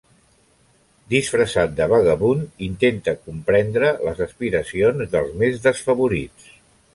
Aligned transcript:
Disfressat 1.13 1.75
de 1.79 1.87
vagabund, 1.91 2.47
intenta 2.69 3.15
comprendre 3.27 3.93
les 4.09 4.25
aspiracions 4.27 5.13
dels 5.13 5.37
més 5.43 5.63
desfavorits. 5.69 6.51